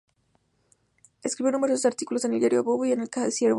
[1.21, 3.49] Escribió numerosos artículos en el diario "Avui" y en "El Ciervo.